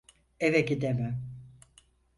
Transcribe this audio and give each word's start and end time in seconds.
Eve 0.39 0.59
gidemem. 0.61 1.21